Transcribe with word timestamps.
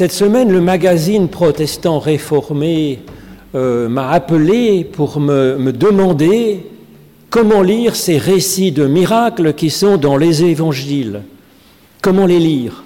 Cette 0.00 0.12
semaine, 0.12 0.50
le 0.50 0.62
magazine 0.62 1.28
protestant 1.28 1.98
réformé 1.98 3.00
euh, 3.54 3.86
m'a 3.86 4.08
appelé 4.08 4.82
pour 4.82 5.20
me, 5.20 5.72
demander 5.72 6.66
comment 7.28 7.60
lire 7.60 7.94
ces 7.94 8.16
récits 8.16 8.72
de 8.72 8.86
miracles 8.86 9.52
qui 9.52 9.68
sont 9.68 9.98
dans 9.98 10.16
les 10.16 10.42
évangiles. 10.42 11.20
Comment 12.00 12.24
les 12.24 12.38
lire? 12.38 12.82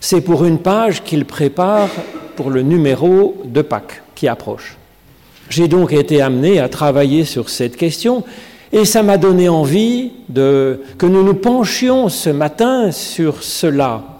C'est 0.00 0.22
pour 0.22 0.44
une 0.44 0.58
page 0.58 1.04
qu'il 1.04 1.24
prépare 1.24 1.90
pour 2.34 2.50
le 2.50 2.62
numéro 2.62 3.40
de 3.44 3.62
Pâques 3.62 4.02
qui 4.16 4.26
approche. 4.26 4.76
J'ai 5.50 5.68
donc 5.68 5.92
été 5.92 6.20
amené 6.20 6.58
à 6.58 6.68
travailler 6.68 7.24
sur 7.24 7.48
cette 7.48 7.76
question 7.76 8.24
et 8.72 8.84
ça 8.84 9.04
m'a 9.04 9.18
donné 9.18 9.48
envie 9.48 10.10
de, 10.28 10.80
que 10.98 11.06
nous 11.06 11.22
nous 11.22 11.34
penchions 11.34 12.08
ce 12.08 12.30
matin 12.30 12.90
sur 12.90 13.44
cela. 13.44 14.13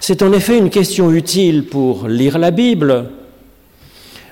C'est 0.00 0.22
en 0.22 0.32
effet 0.32 0.58
une 0.58 0.70
question 0.70 1.10
utile 1.10 1.66
pour 1.66 2.08
lire 2.08 2.38
la 2.38 2.50
Bible, 2.50 3.10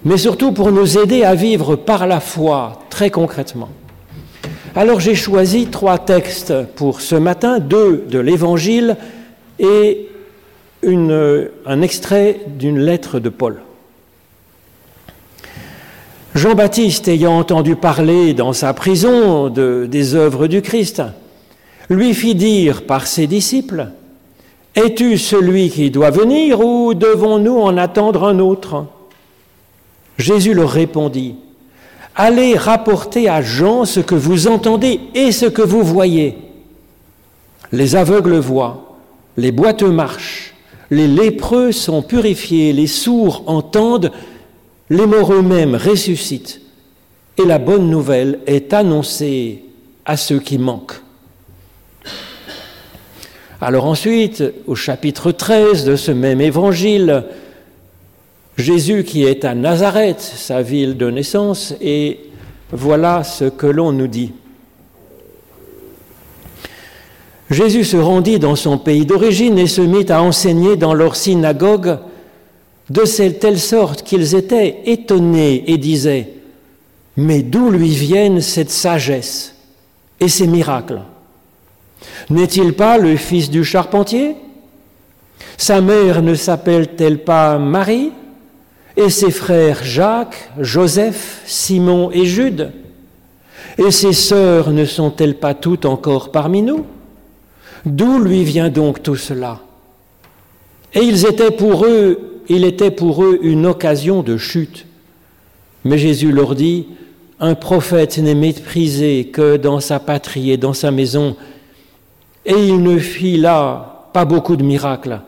mais 0.05 0.17
surtout 0.17 0.53
pour 0.53 0.73
nous 0.73 0.99
aider 0.99 1.25
à 1.25 1.35
vivre 1.35 1.77
par 1.77 2.07
la 2.07 2.21
foi 2.21 2.83
très 2.91 3.11
concrètement. 3.11 3.69
Alors 4.75 5.01
j'ai 5.01 5.15
choisi 5.15 5.67
trois 5.67 5.99
textes 5.99 6.53
pour 6.77 7.01
ce 7.01 7.15
matin, 7.15 7.59
deux 7.59 8.05
de 8.09 8.19
l'Évangile 8.19 8.97
et 9.59 10.09
un 10.85 11.83
extrait 11.83 12.41
d'une 12.47 12.79
lettre 12.79 13.19
de 13.19 13.29
Paul. 13.29 13.57
Jean-Baptiste, 16.35 17.09
ayant 17.09 17.39
entendu 17.39 17.77
parler 17.77 18.35
dans 18.35 18.53
sa 18.53 18.75
prison 18.75 19.49
de, 19.49 19.89
des 19.91 20.15
œuvres 20.15 20.47
du 20.47 20.61
Christ, 20.61 21.03
lui 21.89 22.13
fit 22.13 22.35
dire 22.35 22.85
par 22.85 23.07
ses 23.07 23.27
disciples, 23.27 23.89
Es-tu 24.77 25.17
celui 25.17 25.71
qui 25.71 25.91
doit 25.91 26.11
venir 26.11 26.61
ou 26.61 26.93
devons-nous 26.93 27.59
en 27.59 27.79
attendre 27.79 28.25
un 28.25 28.39
autre? 28.39 28.85
Jésus 30.19 30.53
leur 30.53 30.71
répondit, 30.71 31.37
Allez 32.15 32.57
rapporter 32.57 33.29
à 33.29 33.41
Jean 33.41 33.87
ce 33.87 34.01
que 34.01 34.15
vous 34.15 34.49
entendez 34.49 35.01
et 35.15 35.33
ce 35.33 35.47
que 35.47 35.63
vous 35.63 35.83
voyez. 35.83 36.37
Les 37.73 37.97
aveugles 37.97 38.37
voient, 38.37 38.99
les 39.39 39.51
boiteux 39.51 39.91
marchent, 39.91 40.55
les 40.91 41.09
lépreux 41.09 41.73
sont 41.73 42.03
purifiés, 42.03 42.75
les 42.75 42.87
sourds 42.87 43.45
entendent, 43.47 44.13
les 44.91 45.07
morts 45.07 45.33
eux-mêmes 45.33 45.75
ressuscitent 45.75 46.61
et 47.39 47.47
la 47.47 47.59
bonne 47.59 47.89
nouvelle 47.91 48.41
est 48.47 48.75
annoncée 48.75 49.65
à 50.05 50.19
ceux 50.19 50.39
qui 50.39 50.59
manquent. 50.59 51.01
Alors 53.61 53.87
ensuite, 53.87 54.45
au 54.67 54.75
chapitre 54.75 55.33
13 55.33 55.87
de 55.87 55.97
ce 55.97 56.11
même 56.11 56.43
évangile, 56.43 57.25
Jésus 58.59 59.03
qui 59.03 59.25
est 59.25 59.47
à 59.47 59.55
Nazareth, 59.55 60.21
sa 60.21 60.61
ville 60.61 60.99
de 60.99 61.11
naissance, 61.11 61.75
et 61.81 62.21
voilà 62.71 63.25
ce 63.25 63.47
que 63.47 63.67
l'on 63.67 63.93
nous 63.93 64.09
dit. 64.09 64.33
Jésus 67.51 67.85
se 67.85 67.97
rendit 67.97 68.39
dans 68.39 68.57
son 68.57 68.77
pays 68.77 69.07
d'origine 69.07 69.59
et 69.59 69.69
se 69.69 69.81
mit 69.81 70.11
à 70.11 70.21
enseigner 70.21 70.77
dans 70.77 70.93
leur 70.93 71.17
synagogue 71.17 71.99
de 72.91 73.29
telle 73.31 73.59
sorte 73.59 74.03
qu'ils 74.03 74.35
étaient 74.35 74.83
étonnés 74.85 75.65
et 75.67 75.79
disaient, 75.79 76.29
mais 77.17 77.43
d'où 77.43 77.71
lui 77.71 77.91
viennent 77.91 78.43
cette 78.43 78.71
sagesse 78.71 79.55
et 80.21 80.29
ces 80.29 80.47
miracles? 80.47 81.01
N'est-il 82.31 82.73
pas 82.75 82.99
le 82.99 83.17
fils 83.17 83.51
du 83.51 83.65
charpentier? 83.65 84.37
Sa 85.57 85.81
mère 85.81 86.23
ne 86.23 86.35
s'appelle-t-elle 86.35 87.25
pas 87.25 87.59
Marie? 87.59 88.13
Et 88.97 89.11
ses 89.11 89.31
frères 89.31 89.85
Jacques, 89.85 90.51
Joseph, 90.59 91.43
Simon 91.47 92.11
et 92.13 92.25
Jude? 92.25 92.73
Et 93.79 93.91
ses 93.91 94.13
sœurs 94.13 94.71
ne 94.71 94.85
sont-elles 94.85 95.39
pas 95.39 95.55
toutes 95.55 95.85
encore 95.85 96.33
parmi 96.33 96.63
nous? 96.63 96.87
D'où 97.85 98.19
lui 98.19 98.43
vient 98.45 98.71
donc 98.71 99.03
tout 99.03 99.17
cela? 99.17 99.61
Et 100.95 101.01
ils 101.01 101.27
étaient 101.27 101.51
pour 101.51 101.85
eux 101.85 102.37
il 102.49 102.65
était 102.65 102.91
pour 102.91 103.25
eux 103.25 103.39
une 103.43 103.67
occasion 103.67 104.23
de 104.23 104.37
chute. 104.37 104.87
Mais 105.85 105.99
Jésus 105.99 106.33
leur 106.33 106.55
dit, 106.55 106.87
un 107.41 107.55
prophète 107.55 108.19
n'est 108.19 108.35
méprisé 108.35 109.31
que 109.33 109.57
dans 109.57 109.81
sa 109.81 109.99
patrie 109.99 110.51
et 110.51 110.57
dans 110.57 110.73
sa 110.73 110.91
maison, 110.91 111.37
et 112.47 112.69
il 112.69 112.81
ne 112.81 112.99
fit 112.99 113.37
là 113.37 114.09
pas 114.13 114.25
beaucoup 114.25 114.57
de 114.57 114.63
miracles 114.63 115.21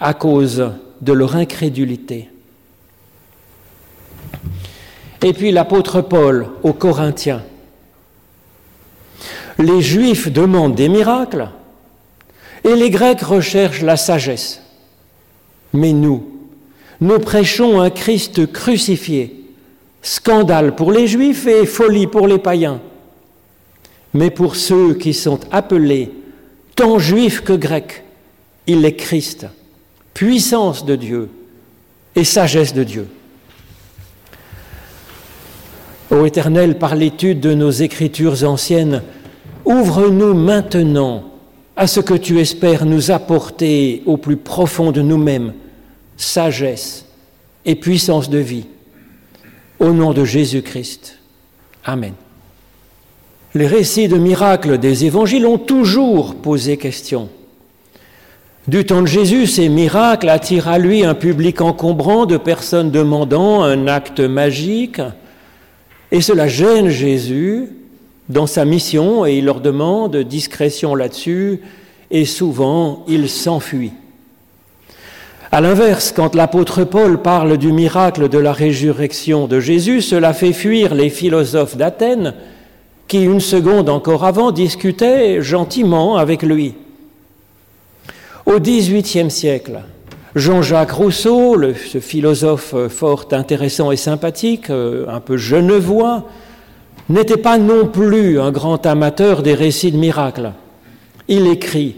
à 0.00 0.14
cause 0.14 0.72
de 1.02 1.12
leur 1.12 1.36
incrédulité. 1.36 2.30
Et 5.22 5.34
puis 5.34 5.52
l'apôtre 5.52 6.00
Paul 6.00 6.48
aux 6.62 6.72
Corinthiens. 6.72 7.42
Les 9.58 9.82
Juifs 9.82 10.32
demandent 10.32 10.74
des 10.74 10.88
miracles 10.88 11.50
et 12.64 12.74
les 12.74 12.88
Grecs 12.88 13.20
recherchent 13.20 13.82
la 13.82 13.98
sagesse. 13.98 14.62
Mais 15.74 15.92
nous, 15.92 16.26
nous 17.02 17.18
prêchons 17.18 17.80
un 17.80 17.90
Christ 17.90 18.50
crucifié, 18.50 19.44
scandale 20.00 20.74
pour 20.74 20.90
les 20.90 21.06
Juifs 21.06 21.46
et 21.46 21.66
folie 21.66 22.06
pour 22.06 22.26
les 22.26 22.38
païens. 22.38 22.80
Mais 24.14 24.30
pour 24.30 24.56
ceux 24.56 24.94
qui 24.94 25.12
sont 25.12 25.40
appelés, 25.52 26.10
tant 26.80 26.98
juifs 26.98 27.42
que 27.42 27.52
grecs, 27.52 28.04
il 28.66 28.86
est 28.86 28.96
Christ, 28.96 29.46
puissance 30.14 30.86
de 30.86 30.96
Dieu 30.96 31.28
et 32.16 32.24
sagesse 32.24 32.72
de 32.72 32.84
Dieu. 32.84 33.06
Ô 36.10 36.24
Éternel, 36.24 36.78
par 36.78 36.94
l'étude 36.94 37.38
de 37.38 37.52
nos 37.52 37.70
écritures 37.70 38.44
anciennes, 38.44 39.02
ouvre-nous 39.66 40.32
maintenant 40.32 41.24
à 41.76 41.86
ce 41.86 42.00
que 42.00 42.14
tu 42.14 42.40
espères 42.40 42.86
nous 42.86 43.10
apporter 43.10 44.02
au 44.06 44.16
plus 44.16 44.38
profond 44.38 44.90
de 44.90 45.02
nous-mêmes, 45.02 45.52
sagesse 46.16 47.04
et 47.66 47.74
puissance 47.74 48.30
de 48.30 48.38
vie. 48.38 48.64
Au 49.78 49.92
nom 49.92 50.14
de 50.14 50.24
Jésus-Christ. 50.24 51.18
Amen. 51.84 52.14
Les 53.54 53.66
récits 53.66 54.06
de 54.06 54.16
miracles 54.16 54.78
des 54.78 55.04
évangiles 55.04 55.44
ont 55.44 55.58
toujours 55.58 56.36
posé 56.36 56.76
question. 56.76 57.28
Du 58.68 58.84
temps 58.84 59.02
de 59.02 59.08
Jésus, 59.08 59.48
ces 59.48 59.68
miracles 59.68 60.28
attirent 60.28 60.68
à 60.68 60.78
lui 60.78 61.04
un 61.04 61.14
public 61.14 61.60
encombrant 61.60 62.26
de 62.26 62.36
personnes 62.36 62.92
demandant 62.92 63.64
un 63.64 63.88
acte 63.88 64.20
magique, 64.20 65.00
et 66.12 66.20
cela 66.20 66.46
gêne 66.46 66.90
Jésus 66.90 67.70
dans 68.28 68.46
sa 68.46 68.64
mission 68.64 69.26
et 69.26 69.38
il 69.38 69.46
leur 69.46 69.60
demande 69.60 70.16
discrétion 70.16 70.94
là-dessus 70.94 71.60
et 72.12 72.24
souvent 72.24 73.04
il 73.08 73.28
s'enfuit. 73.28 73.92
À 75.50 75.60
l'inverse, 75.60 76.12
quand 76.14 76.36
l'apôtre 76.36 76.84
Paul 76.84 77.22
parle 77.22 77.58
du 77.58 77.72
miracle 77.72 78.28
de 78.28 78.38
la 78.38 78.52
résurrection 78.52 79.48
de 79.48 79.58
Jésus, 79.58 80.00
cela 80.00 80.32
fait 80.32 80.52
fuir 80.52 80.94
les 80.94 81.10
philosophes 81.10 81.76
d'Athènes 81.76 82.34
qui, 83.10 83.24
une 83.24 83.40
seconde 83.40 83.88
encore 83.88 84.24
avant, 84.24 84.52
discutaient 84.52 85.42
gentiment 85.42 86.16
avec 86.16 86.44
lui. 86.44 86.74
Au 88.46 88.60
XVIIIe 88.60 89.32
siècle, 89.32 89.80
Jean-Jacques 90.36 90.92
Rousseau, 90.92 91.56
ce 91.74 91.98
philosophe 91.98 92.76
fort 92.88 93.26
intéressant 93.32 93.90
et 93.90 93.96
sympathique, 93.96 94.70
euh, 94.70 95.06
un 95.08 95.18
peu 95.18 95.36
genevois, 95.36 96.22
n'était 97.08 97.36
pas 97.36 97.58
non 97.58 97.88
plus 97.88 98.38
un 98.38 98.52
grand 98.52 98.86
amateur 98.86 99.42
des 99.42 99.54
récits 99.54 99.90
de 99.90 99.96
miracles. 99.96 100.52
Il 101.26 101.48
écrit 101.48 101.96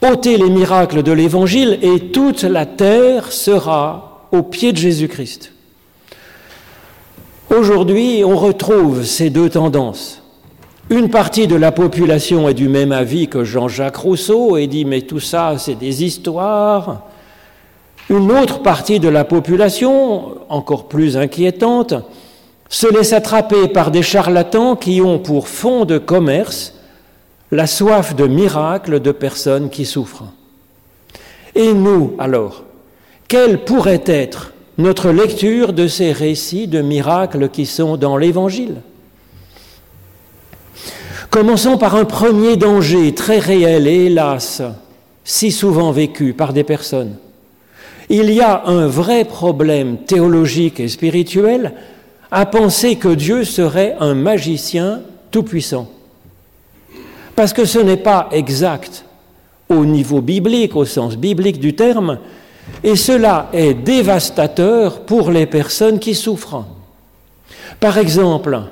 ôtez 0.00 0.38
les 0.38 0.48
miracles 0.48 1.02
de 1.02 1.10
l'Évangile 1.10 1.80
et 1.82 2.12
toute 2.12 2.44
la 2.44 2.66
terre 2.66 3.32
sera 3.32 4.28
au 4.30 4.42
pied 4.42 4.70
de 4.70 4.78
Jésus-Christ. 4.78 5.52
Aujourd'hui, 7.50 8.22
on 8.24 8.36
retrouve 8.36 9.02
ces 9.02 9.28
deux 9.28 9.50
tendances. 9.50 10.19
Une 10.90 11.08
partie 11.08 11.46
de 11.46 11.54
la 11.54 11.70
population 11.70 12.48
est 12.48 12.54
du 12.54 12.68
même 12.68 12.90
avis 12.90 13.28
que 13.28 13.44
Jean-Jacques 13.44 13.98
Rousseau 13.98 14.56
et 14.56 14.66
dit 14.66 14.84
mais 14.84 15.02
tout 15.02 15.20
ça, 15.20 15.54
c'est 15.56 15.76
des 15.76 16.02
histoires. 16.02 17.02
Une 18.08 18.32
autre 18.32 18.60
partie 18.60 18.98
de 18.98 19.08
la 19.08 19.22
population, 19.22 20.34
encore 20.48 20.88
plus 20.88 21.16
inquiétante, 21.16 21.94
se 22.68 22.92
laisse 22.92 23.12
attraper 23.12 23.68
par 23.68 23.92
des 23.92 24.02
charlatans 24.02 24.74
qui 24.74 25.00
ont 25.00 25.20
pour 25.20 25.46
fond 25.46 25.84
de 25.84 25.96
commerce 25.96 26.74
la 27.52 27.68
soif 27.68 28.16
de 28.16 28.26
miracles 28.26 28.98
de 28.98 29.12
personnes 29.12 29.70
qui 29.70 29.84
souffrent. 29.84 30.24
Et 31.54 31.72
nous, 31.72 32.14
alors, 32.18 32.64
quelle 33.28 33.64
pourrait 33.64 34.02
être 34.06 34.54
notre 34.76 35.10
lecture 35.10 35.72
de 35.72 35.86
ces 35.86 36.10
récits 36.10 36.66
de 36.66 36.82
miracles 36.82 37.48
qui 37.48 37.64
sont 37.64 37.96
dans 37.96 38.16
l'Évangile? 38.16 38.78
Commençons 41.30 41.78
par 41.78 41.94
un 41.94 42.04
premier 42.04 42.56
danger 42.56 43.14
très 43.14 43.38
réel 43.38 43.86
et 43.86 44.06
hélas, 44.06 44.62
si 45.22 45.52
souvent 45.52 45.92
vécu 45.92 46.32
par 46.32 46.52
des 46.52 46.64
personnes. 46.64 47.14
Il 48.08 48.32
y 48.32 48.40
a 48.40 48.64
un 48.66 48.88
vrai 48.88 49.24
problème 49.24 49.98
théologique 49.98 50.80
et 50.80 50.88
spirituel 50.88 51.74
à 52.32 52.46
penser 52.46 52.96
que 52.96 53.14
Dieu 53.14 53.44
serait 53.44 53.94
un 54.00 54.14
magicien 54.14 55.02
tout-puissant. 55.30 55.88
Parce 57.36 57.52
que 57.52 57.64
ce 57.64 57.78
n'est 57.78 57.96
pas 57.96 58.28
exact 58.32 59.04
au 59.68 59.86
niveau 59.86 60.20
biblique, 60.20 60.74
au 60.74 60.84
sens 60.84 61.16
biblique 61.16 61.60
du 61.60 61.76
terme, 61.76 62.18
et 62.82 62.96
cela 62.96 63.48
est 63.52 63.74
dévastateur 63.74 65.02
pour 65.02 65.30
les 65.30 65.46
personnes 65.46 66.00
qui 66.00 66.16
souffrent. 66.16 66.64
Par 67.78 67.98
exemple, 67.98 68.62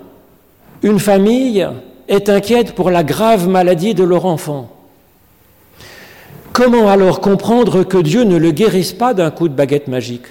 une 0.83 0.99
famille 0.99 1.65
est 2.09 2.29
inquiète 2.29 2.75
pour 2.75 2.91
la 2.91 3.05
grave 3.05 3.49
maladie 3.49 3.95
de 3.95 4.05
leur 4.05 4.25
enfant. 4.27 4.71
Comment 6.53 6.89
alors 6.89 7.21
comprendre 7.21 7.85
que 7.85 7.99
Dieu 7.99 8.25
ne 8.25 8.37
le 8.37 8.51
guérisse 8.51 8.93
pas 8.93 9.15
d'un 9.15 9.31
coup 9.31 9.49
de 9.49 9.55
baguette 9.55 9.89
magique? 9.89 10.27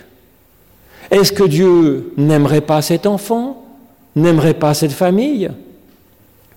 Est-ce 1.09 1.31
que 1.31 1.43
Dieu 1.43 2.11
n'aimerait 2.17 2.61
pas 2.61 2.81
cet 2.81 3.05
enfant? 3.05 3.63
N'aimerait 4.15 4.55
pas 4.55 4.73
cette 4.73 4.91
famille? 4.91 5.49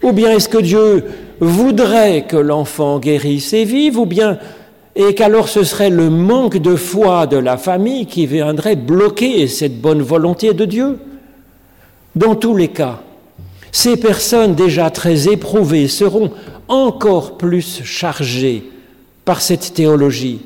Ou 0.02 0.12
bien 0.12 0.32
est-ce 0.32 0.48
que 0.48 0.58
Dieu 0.58 1.04
voudrait 1.40 2.22
que 2.22 2.36
l'enfant 2.36 2.98
guérisse 2.98 3.52
et 3.52 3.64
vive? 3.64 3.98
Ou 3.98 4.06
bien 4.06 4.38
et 4.96 5.14
qu'alors 5.14 5.48
ce 5.48 5.62
serait 5.62 5.90
le 5.90 6.10
manque 6.10 6.56
de 6.56 6.74
foi 6.74 7.26
de 7.26 7.36
la 7.36 7.56
famille 7.56 8.06
qui 8.06 8.26
viendrait 8.26 8.76
bloquer 8.76 9.46
cette 9.46 9.80
bonne 9.80 10.02
volonté 10.02 10.52
de 10.52 10.64
Dieu? 10.64 10.98
Dans 12.16 12.34
tous 12.34 12.56
les 12.56 12.68
cas, 12.68 13.00
ces 13.72 13.96
personnes 13.96 14.54
déjà 14.54 14.90
très 14.90 15.28
éprouvées 15.28 15.88
seront 15.88 16.30
encore 16.68 17.36
plus 17.36 17.82
chargées 17.84 18.64
par 19.24 19.40
cette 19.40 19.74
théologie. 19.74 20.40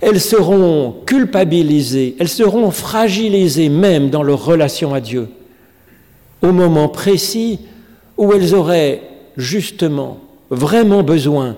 Elles 0.00 0.20
seront 0.20 0.96
culpabilisées, 1.06 2.16
elles 2.18 2.28
seront 2.28 2.70
fragilisées 2.70 3.68
même 3.68 4.10
dans 4.10 4.22
leur 4.22 4.44
relation 4.44 4.94
à 4.94 5.00
Dieu, 5.00 5.28
au 6.42 6.52
moment 6.52 6.88
précis 6.88 7.60
où 8.16 8.32
elles 8.32 8.54
auraient 8.54 9.02
justement 9.36 10.18
vraiment 10.50 11.02
besoin 11.02 11.56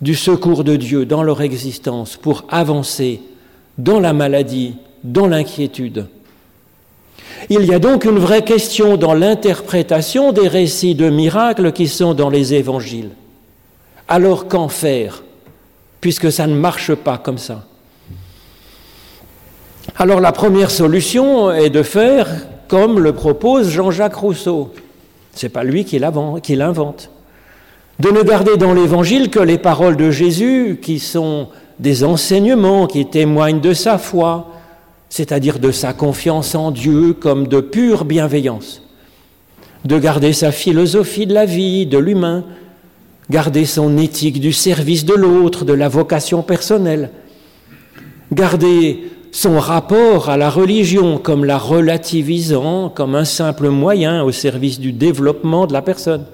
du 0.00 0.14
secours 0.14 0.64
de 0.64 0.76
Dieu 0.76 1.06
dans 1.06 1.22
leur 1.22 1.40
existence 1.40 2.16
pour 2.16 2.44
avancer 2.50 3.20
dans 3.78 4.00
la 4.00 4.12
maladie, 4.12 4.76
dans 5.02 5.26
l'inquiétude. 5.26 6.06
Il 7.50 7.64
y 7.66 7.74
a 7.74 7.78
donc 7.78 8.04
une 8.04 8.18
vraie 8.18 8.44
question 8.44 8.96
dans 8.96 9.14
l'interprétation 9.14 10.32
des 10.32 10.48
récits 10.48 10.94
de 10.94 11.10
miracles 11.10 11.72
qui 11.72 11.88
sont 11.88 12.14
dans 12.14 12.30
les 12.30 12.54
évangiles. 12.54 13.10
Alors 14.08 14.48
qu'en 14.48 14.68
faire, 14.68 15.22
puisque 16.00 16.32
ça 16.32 16.46
ne 16.46 16.54
marche 16.54 16.94
pas 16.94 17.18
comme 17.18 17.38
ça? 17.38 17.64
Alors 19.96 20.20
la 20.20 20.32
première 20.32 20.70
solution 20.70 21.52
est 21.52 21.70
de 21.70 21.82
faire 21.82 22.28
comme 22.68 22.98
le 22.98 23.12
propose 23.12 23.68
Jean-Jacques 23.68 24.14
Rousseau. 24.14 24.72
Ce 25.34 25.46
n'est 25.46 25.50
pas 25.50 25.64
lui 25.64 25.84
qui 25.84 25.98
l'invente. 25.98 27.10
De 28.00 28.10
ne 28.10 28.22
garder 28.22 28.56
dans 28.56 28.72
l'évangile 28.72 29.30
que 29.30 29.38
les 29.40 29.58
paroles 29.58 29.96
de 29.96 30.10
Jésus 30.10 30.80
qui 30.82 30.98
sont 30.98 31.48
des 31.78 32.04
enseignements 32.04 32.86
qui 32.86 33.06
témoignent 33.06 33.60
de 33.60 33.72
sa 33.72 33.98
foi, 33.98 34.50
c'est-à-dire 35.16 35.60
de 35.60 35.70
sa 35.70 35.92
confiance 35.92 36.56
en 36.56 36.72
Dieu 36.72 37.12
comme 37.12 37.46
de 37.46 37.60
pure 37.60 38.04
bienveillance, 38.04 38.82
de 39.84 39.96
garder 39.96 40.32
sa 40.32 40.50
philosophie 40.50 41.24
de 41.24 41.32
la 41.32 41.44
vie, 41.44 41.86
de 41.86 41.98
l'humain, 41.98 42.42
garder 43.30 43.64
son 43.64 43.96
éthique 43.96 44.40
du 44.40 44.52
service 44.52 45.04
de 45.04 45.14
l'autre, 45.14 45.64
de 45.64 45.72
la 45.72 45.88
vocation 45.88 46.42
personnelle, 46.42 47.10
garder 48.32 49.04
son 49.30 49.60
rapport 49.60 50.30
à 50.30 50.36
la 50.36 50.50
religion 50.50 51.18
comme 51.18 51.44
la 51.44 51.58
relativisant, 51.58 52.88
comme 52.88 53.14
un 53.14 53.24
simple 53.24 53.68
moyen 53.68 54.24
au 54.24 54.32
service 54.32 54.80
du 54.80 54.90
développement 54.90 55.68
de 55.68 55.74
la 55.74 55.82
personne. 55.82 56.26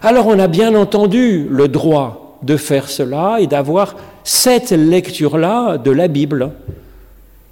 Alors 0.00 0.26
on 0.26 0.38
a 0.38 0.48
bien 0.48 0.74
entendu 0.74 1.46
le 1.50 1.68
droit 1.68 2.38
de 2.42 2.56
faire 2.56 2.88
cela 2.88 3.40
et 3.40 3.46
d'avoir 3.46 3.94
cette 4.24 4.70
lecture-là 4.70 5.76
de 5.76 5.90
la 5.90 6.08
Bible. 6.08 6.52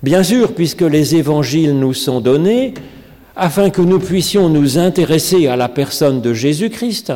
Bien 0.03 0.23
sûr, 0.23 0.55
puisque 0.55 0.83
les 0.83 1.17
évangiles 1.17 1.77
nous 1.77 1.95
sont 1.95 2.21
donnés, 2.21 2.75
afin 3.35 3.71
que 3.71 3.83
nous 3.83 3.99
puissions 3.99 4.49
nous 4.49 4.79
intéresser 4.79 5.49
à 5.49 5.57
la 5.57 5.69
personne 5.69 6.21
de 6.21 6.35
Jésus-Christ 6.35 7.13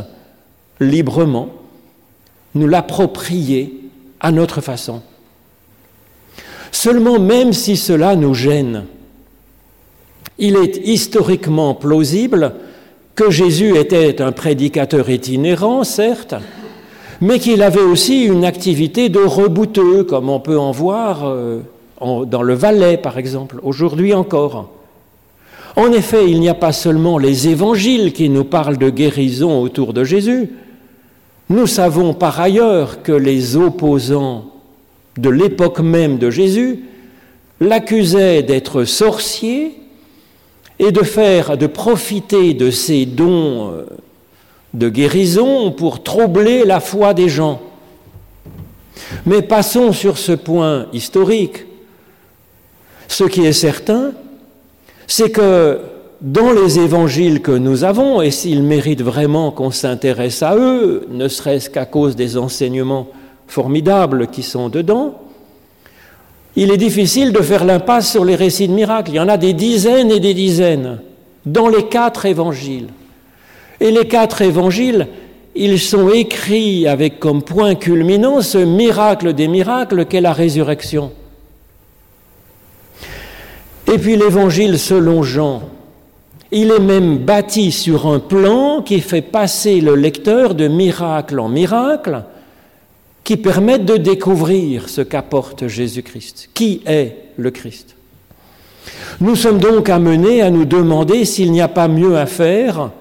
librement, 0.80 1.48
nous 2.54 2.66
l'approprier 2.66 3.80
à 4.20 4.32
notre 4.32 4.60
façon. 4.60 5.02
Seulement, 6.72 7.20
même 7.20 7.52
si 7.52 7.76
cela 7.76 8.16
nous 8.16 8.34
gêne, 8.34 8.84
il 10.38 10.56
est 10.56 10.78
historiquement 10.84 11.74
plausible 11.74 12.54
que 13.14 13.30
Jésus 13.30 13.76
était 13.76 14.20
un 14.20 14.32
prédicateur 14.32 15.08
itinérant, 15.08 15.84
certes, 15.84 16.34
mais 17.20 17.38
qu'il 17.38 17.62
avait 17.62 17.80
aussi 17.80 18.24
une 18.24 18.44
activité 18.44 19.08
de 19.08 19.20
rebouteux, 19.20 20.02
comme 20.02 20.28
on 20.28 20.40
peut 20.40 20.58
en 20.58 20.72
voir 20.72 21.36
dans 22.26 22.42
le 22.42 22.54
Valais, 22.54 22.96
par 22.96 23.18
exemple, 23.18 23.58
aujourd'hui 23.62 24.14
encore. 24.14 24.70
En 25.76 25.92
effet, 25.92 26.30
il 26.30 26.40
n'y 26.40 26.48
a 26.48 26.54
pas 26.54 26.72
seulement 26.72 27.18
les 27.18 27.48
évangiles 27.48 28.12
qui 28.12 28.28
nous 28.28 28.44
parlent 28.44 28.76
de 28.76 28.90
guérison 28.90 29.62
autour 29.62 29.92
de 29.92 30.04
Jésus. 30.04 30.50
Nous 31.48 31.66
savons 31.66 32.14
par 32.14 32.40
ailleurs 32.40 33.02
que 33.02 33.12
les 33.12 33.56
opposants 33.56 34.44
de 35.16 35.30
l'époque 35.30 35.80
même 35.80 36.18
de 36.18 36.30
Jésus 36.30 36.84
l'accusaient 37.60 38.42
d'être 38.42 38.84
sorcier 38.84 39.78
et 40.78 40.92
de 40.92 41.02
faire, 41.02 41.56
de 41.56 41.66
profiter 41.66 42.54
de 42.54 42.70
ses 42.70 43.06
dons 43.06 43.70
euh, 43.70 43.84
de 44.74 44.88
guérison 44.88 45.70
pour 45.70 46.02
troubler 46.02 46.64
la 46.64 46.80
foi 46.80 47.14
des 47.14 47.28
gens. 47.28 47.60
Mais 49.26 49.42
passons 49.42 49.92
sur 49.92 50.18
ce 50.18 50.32
point 50.32 50.86
historique. 50.92 51.66
Ce 53.12 53.24
qui 53.24 53.44
est 53.44 53.52
certain, 53.52 54.12
c'est 55.06 55.28
que 55.28 55.80
dans 56.22 56.50
les 56.50 56.78
évangiles 56.78 57.42
que 57.42 57.52
nous 57.52 57.84
avons, 57.84 58.22
et 58.22 58.30
s'ils 58.30 58.62
méritent 58.62 59.02
vraiment 59.02 59.50
qu'on 59.50 59.70
s'intéresse 59.70 60.42
à 60.42 60.56
eux, 60.56 61.06
ne 61.10 61.28
serait-ce 61.28 61.68
qu'à 61.68 61.84
cause 61.84 62.16
des 62.16 62.38
enseignements 62.38 63.08
formidables 63.46 64.28
qui 64.28 64.42
sont 64.42 64.70
dedans, 64.70 65.20
il 66.56 66.72
est 66.72 66.78
difficile 66.78 67.34
de 67.34 67.42
faire 67.42 67.66
l'impasse 67.66 68.10
sur 68.10 68.24
les 68.24 68.34
récits 68.34 68.66
de 68.66 68.72
miracles. 68.72 69.10
Il 69.10 69.16
y 69.16 69.20
en 69.20 69.28
a 69.28 69.36
des 69.36 69.52
dizaines 69.52 70.10
et 70.10 70.18
des 70.18 70.32
dizaines 70.32 71.00
dans 71.44 71.68
les 71.68 71.88
quatre 71.88 72.24
évangiles. 72.24 72.88
Et 73.78 73.90
les 73.90 74.08
quatre 74.08 74.40
évangiles, 74.40 75.06
ils 75.54 75.78
sont 75.78 76.08
écrits 76.08 76.88
avec 76.88 77.20
comme 77.20 77.42
point 77.42 77.74
culminant 77.74 78.40
ce 78.40 78.56
miracle 78.56 79.34
des 79.34 79.48
miracles 79.48 80.06
qu'est 80.06 80.22
la 80.22 80.32
résurrection. 80.32 81.12
Et 83.92 83.98
puis 83.98 84.16
l'évangile 84.16 84.78
selon 84.78 85.22
Jean, 85.22 85.64
il 86.50 86.70
est 86.70 86.80
même 86.80 87.18
bâti 87.18 87.70
sur 87.70 88.06
un 88.06 88.20
plan 88.20 88.80
qui 88.80 89.02
fait 89.02 89.20
passer 89.20 89.82
le 89.82 89.94
lecteur 89.96 90.54
de 90.54 90.66
miracle 90.66 91.38
en 91.38 91.50
miracle, 91.50 92.22
qui 93.22 93.36
permettent 93.36 93.84
de 93.84 93.98
découvrir 93.98 94.88
ce 94.88 95.02
qu'apporte 95.02 95.66
Jésus-Christ. 95.66 96.48
Qui 96.54 96.80
est 96.86 97.16
le 97.36 97.50
Christ 97.50 97.94
Nous 99.20 99.36
sommes 99.36 99.58
donc 99.58 99.90
amenés 99.90 100.40
à 100.40 100.48
nous 100.48 100.64
demander 100.64 101.26
s'il 101.26 101.52
n'y 101.52 101.60
a 101.60 101.68
pas 101.68 101.88
mieux 101.88 102.16
à 102.16 102.24
faire 102.24 102.92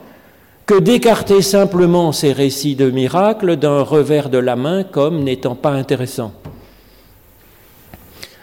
que 0.66 0.78
d'écarter 0.78 1.42
simplement 1.42 2.12
ces 2.12 2.34
récits 2.34 2.76
de 2.76 2.92
miracles 2.92 3.56
d'un 3.56 3.82
revers 3.82 4.30
de 4.30 4.40
la 4.40 4.58
main 4.58 4.84
comme 4.84 5.24
n'étant 5.24 5.56
pas 5.56 5.72
intéressants. 5.72 6.34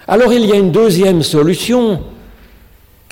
Alors 0.06 0.32
il 0.32 0.46
y 0.46 0.52
a 0.52 0.56
une 0.56 0.72
deuxième 0.72 1.22
solution 1.22 2.00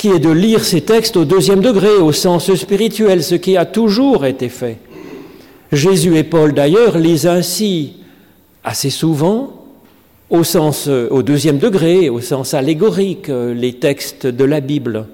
qui 0.06 0.12
est 0.12 0.20
de 0.20 0.30
lire 0.30 0.64
ces 0.64 0.82
textes 0.82 1.16
au 1.16 1.24
deuxième 1.24 1.60
degré, 1.60 1.96
au 1.96 2.12
sens 2.12 2.54
spirituel, 2.54 3.24
ce 3.24 3.34
qui 3.34 3.56
a 3.56 3.64
toujours 3.64 4.24
été 4.24 4.48
fait. 4.48 4.76
Jésus 5.72 6.16
et 6.16 6.22
Paul 6.22 6.54
d'ailleurs 6.54 6.96
lisent 6.96 7.26
ainsi 7.26 7.94
assez 8.62 8.90
souvent 8.90 9.64
au 10.30 10.44
sens 10.44 10.86
au 10.86 11.24
deuxième 11.24 11.58
degré, 11.58 12.08
au 12.08 12.20
sens 12.20 12.54
allégorique, 12.54 13.26
les 13.28 13.72
textes 13.72 14.28
de 14.28 14.44
la 14.44 14.60
Bible. 14.60 15.06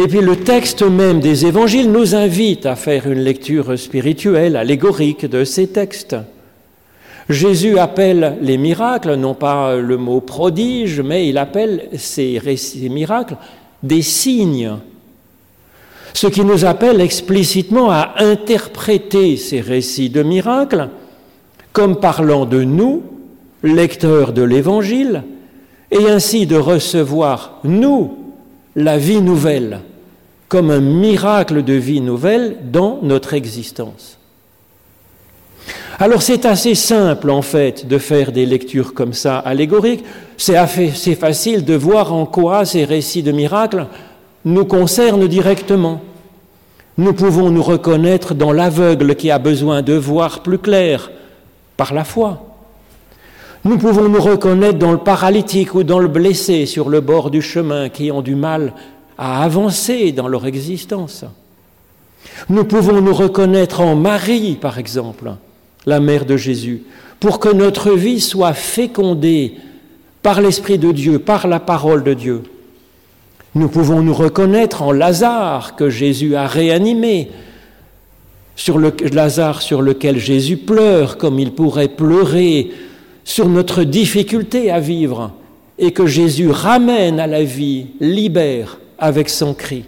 Et 0.00 0.06
puis 0.06 0.20
le 0.20 0.36
texte 0.36 0.82
même 0.82 1.18
des 1.18 1.44
évangiles 1.44 1.90
nous 1.90 2.14
invite 2.14 2.64
à 2.64 2.76
faire 2.76 3.10
une 3.10 3.24
lecture 3.24 3.76
spirituelle, 3.76 4.54
allégorique 4.54 5.26
de 5.26 5.42
ces 5.42 5.66
textes. 5.66 6.14
Jésus 7.28 7.78
appelle 7.78 8.38
les 8.40 8.56
miracles, 8.56 9.14
non 9.14 9.34
pas 9.34 9.76
le 9.76 9.96
mot 9.98 10.20
prodige, 10.20 11.00
mais 11.02 11.28
il 11.28 11.36
appelle 11.36 11.88
ces, 11.96 12.38
récits, 12.38 12.88
miracles 12.88 13.36
des 13.82 14.02
signes. 14.02 14.72
Ce 16.14 16.26
qui 16.26 16.42
nous 16.42 16.64
appelle 16.64 17.00
explicitement 17.00 17.90
à 17.90 18.14
interpréter 18.18 19.36
ces 19.36 19.60
récits 19.60 20.10
de 20.10 20.22
miracles 20.22 20.88
comme 21.72 22.00
parlant 22.00 22.46
de 22.46 22.64
nous, 22.64 23.02
lecteurs 23.62 24.32
de 24.32 24.42
l'Évangile, 24.42 25.22
et 25.90 26.08
ainsi 26.08 26.46
de 26.46 26.56
recevoir, 26.56 27.60
nous, 27.62 28.16
la 28.74 28.98
vie 28.98 29.20
nouvelle, 29.20 29.80
comme 30.48 30.70
un 30.70 30.80
miracle 30.80 31.62
de 31.62 31.74
vie 31.74 32.00
nouvelle 32.00 32.56
dans 32.72 33.00
notre 33.02 33.34
existence. 33.34 34.17
Alors 36.00 36.22
c'est 36.22 36.46
assez 36.46 36.76
simple 36.76 37.28
en 37.28 37.42
fait 37.42 37.88
de 37.88 37.98
faire 37.98 38.30
des 38.30 38.46
lectures 38.46 38.94
comme 38.94 39.12
ça 39.12 39.38
allégoriques. 39.38 40.04
C'est 40.36 41.14
facile 41.16 41.64
de 41.64 41.74
voir 41.74 42.12
en 42.12 42.24
quoi 42.24 42.64
ces 42.64 42.84
récits 42.84 43.24
de 43.24 43.32
miracles 43.32 43.88
nous 44.44 44.64
concernent 44.64 45.26
directement. 45.26 46.00
Nous 46.98 47.14
pouvons 47.14 47.50
nous 47.50 47.64
reconnaître 47.64 48.34
dans 48.34 48.52
l'aveugle 48.52 49.16
qui 49.16 49.32
a 49.32 49.40
besoin 49.40 49.82
de 49.82 49.94
voir 49.94 50.44
plus 50.44 50.58
clair 50.58 51.10
par 51.76 51.92
la 51.92 52.04
foi. 52.04 52.44
Nous 53.64 53.76
pouvons 53.76 54.08
nous 54.08 54.20
reconnaître 54.20 54.78
dans 54.78 54.92
le 54.92 54.98
paralytique 54.98 55.74
ou 55.74 55.82
dans 55.82 55.98
le 55.98 56.06
blessé 56.06 56.64
sur 56.66 56.88
le 56.90 57.00
bord 57.00 57.30
du 57.30 57.42
chemin 57.42 57.88
qui 57.88 58.12
ont 58.12 58.22
du 58.22 58.36
mal 58.36 58.72
à 59.16 59.42
avancer 59.42 60.12
dans 60.12 60.28
leur 60.28 60.46
existence. 60.46 61.24
Nous 62.48 62.64
pouvons 62.64 63.00
nous 63.00 63.14
reconnaître 63.14 63.80
en 63.80 63.96
Marie, 63.96 64.54
par 64.54 64.78
exemple, 64.78 65.32
la 65.88 66.00
mère 66.00 66.26
de 66.26 66.36
Jésus, 66.36 66.82
pour 67.18 67.40
que 67.40 67.48
notre 67.48 67.92
vie 67.92 68.20
soit 68.20 68.52
fécondée 68.52 69.54
par 70.22 70.40
l'Esprit 70.42 70.78
de 70.78 70.92
Dieu, 70.92 71.18
par 71.18 71.48
la 71.48 71.60
parole 71.60 72.04
de 72.04 72.12
Dieu. 72.12 72.42
Nous 73.54 73.68
pouvons 73.68 74.02
nous 74.02 74.12
reconnaître 74.12 74.82
en 74.82 74.92
Lazare 74.92 75.74
que 75.76 75.88
Jésus 75.88 76.36
a 76.36 76.46
réanimé, 76.46 77.30
sur 78.54 78.76
le 78.76 78.92
Lazare 79.12 79.62
sur 79.62 79.80
lequel 79.80 80.18
Jésus 80.18 80.58
pleure 80.58 81.16
comme 81.16 81.38
il 81.38 81.52
pourrait 81.52 81.88
pleurer 81.88 82.70
sur 83.24 83.48
notre 83.48 83.84
difficulté 83.84 84.70
à 84.70 84.80
vivre 84.80 85.32
et 85.78 85.92
que 85.92 86.06
Jésus 86.06 86.50
ramène 86.50 87.20
à 87.20 87.26
la 87.26 87.44
vie, 87.44 87.86
libère 88.00 88.78
avec 88.98 89.28
son 89.28 89.54
cri. 89.54 89.84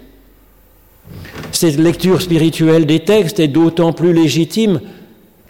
Cette 1.51 1.77
lecture 1.77 2.21
spirituelle 2.21 2.85
des 2.85 3.01
textes 3.01 3.39
est 3.39 3.49
d'autant 3.49 3.91
plus 3.91 4.13
légitime 4.13 4.79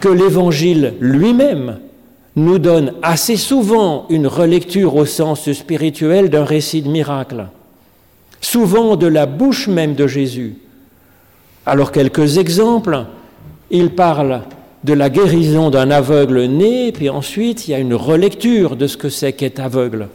que 0.01 0.09
l'Évangile 0.09 0.95
lui-même 0.99 1.77
nous 2.35 2.59
donne 2.59 2.93
assez 3.01 3.37
souvent 3.37 4.07
une 4.09 4.27
relecture 4.27 4.95
au 4.95 5.05
sens 5.05 5.49
spirituel 5.51 6.29
d'un 6.29 6.43
récit 6.43 6.81
de 6.81 6.89
miracle, 6.89 7.45
souvent 8.41 8.95
de 8.97 9.07
la 9.07 9.25
bouche 9.25 9.67
même 9.67 9.95
de 9.95 10.07
Jésus. 10.07 10.55
Alors 11.65 11.91
quelques 11.91 12.37
exemples, 12.37 13.05
il 13.69 13.91
parle 13.91 14.41
de 14.83 14.93
la 14.93 15.09
guérison 15.09 15.69
d'un 15.69 15.91
aveugle 15.91 16.45
né, 16.45 16.91
puis 16.91 17.09
ensuite 17.09 17.67
il 17.67 17.71
y 17.71 17.73
a 17.75 17.79
une 17.79 17.93
relecture 17.93 18.75
de 18.75 18.87
ce 18.87 18.97
que 18.97 19.09
c'est 19.09 19.33
qu'être 19.33 19.59
aveugle. 19.59 20.07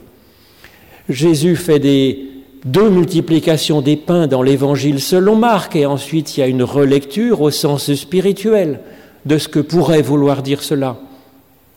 Jésus 1.09 1.55
fait 1.55 1.78
des 1.78 2.26
deux 2.64 2.90
multiplications 2.90 3.81
des 3.81 3.97
pains 3.97 4.26
dans 4.26 4.43
l'évangile 4.43 5.00
selon 5.00 5.37
Marc, 5.37 5.76
et 5.76 5.87
ensuite 5.87 6.37
il 6.37 6.40
y 6.40 6.43
a 6.43 6.49
une 6.49 6.64
relecture 6.64 7.43
au 7.43 7.52
sens 7.52 7.95
spirituel 7.95 8.81
de 9.26 9.38
ce 9.38 9.49
que 9.49 9.59
pourrait 9.59 10.02
vouloir 10.02 10.42
dire 10.42 10.62
cela, 10.62 10.97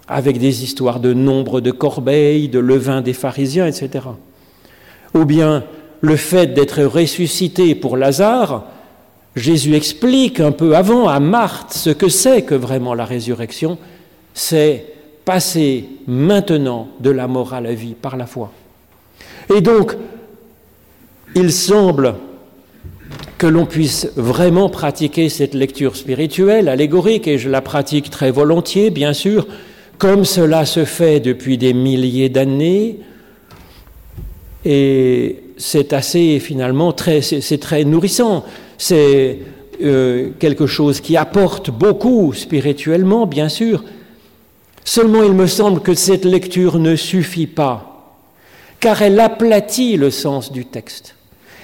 avec 0.08 0.40
des 0.40 0.64
histoires 0.64 1.00
de 1.00 1.14
nombre 1.14 1.62
de 1.62 1.72
corbeilles, 1.72 2.48
de 2.48 2.60
levain 2.60 3.02
des 3.02 3.14
pharisiens, 3.14 3.66
etc. 3.66 4.06
Ou 5.16 5.26
bien 5.26 5.64
le 6.02 6.16
fait 6.16 6.54
d'être 6.54 6.84
ressuscité 6.84 7.76
pour 7.76 7.98
Lazare, 7.98 8.66
Jésus 9.36 9.76
explique 9.76 10.40
un 10.40 10.52
peu 10.52 10.76
avant 10.76 11.08
à 11.08 11.20
Marthe 11.20 11.74
ce 11.74 11.90
que 11.90 12.08
c'est 12.08 12.44
que 12.44 12.56
vraiment 12.56 12.94
la 12.94 13.06
résurrection, 13.06 13.78
c'est 14.34 14.86
passer 15.26 15.90
maintenant 16.08 16.88
de 17.00 17.10
la 17.10 17.28
mort 17.28 17.54
à 17.54 17.62
la 17.62 17.74
vie 17.74 17.96
par 17.96 18.16
la 18.16 18.26
foi. 18.26 18.52
Et 19.54 19.62
donc, 19.62 19.96
il 21.36 21.52
semble 21.52 22.16
que 23.40 23.48
l'on 23.48 23.66
puisse 23.66 24.10
vraiment 24.18 24.70
pratiquer 24.70 25.30
cette 25.30 25.56
lecture 25.56 25.96
spirituelle, 25.96 26.68
allégorique, 26.68 27.28
et 27.28 27.40
je 27.40 27.50
la 27.50 27.62
pratique 27.62 28.10
très 28.10 28.32
volontiers, 28.32 28.90
bien 28.90 29.14
sûr, 29.14 29.48
comme 29.98 30.26
cela 30.26 30.66
se 30.66 30.84
fait 30.84 31.22
depuis 31.22 31.58
des 31.58 31.74
milliers 31.74 32.30
d'années, 32.30 33.00
et 34.66 35.42
c'est 35.58 35.94
assez 35.94 36.40
finalement 36.40 36.92
très, 36.92 37.22
c'est 37.22 37.58
très 37.60 37.86
nourrissant. 37.86 38.44
C'est 38.78 39.40
euh, 39.82 40.32
quelque 40.38 40.68
chose 40.68 41.00
qui 41.00 41.16
apporte 41.16 41.72
beaucoup 41.72 42.34
spirituellement, 42.34 43.26
bien 43.26 43.48
sûr. 43.48 43.86
Seulement, 44.84 45.24
il 45.24 45.32
me 45.32 45.48
semble 45.48 45.80
que 45.82 45.94
cette 45.94 46.26
lecture 46.26 46.78
ne 46.78 46.98
suffit 46.98 47.48
pas, 47.48 48.18
car 48.82 49.02
elle 49.02 49.20
aplatit 49.20 49.96
le 49.96 50.12
sens 50.12 50.52
du 50.52 50.66
texte. 50.66 51.16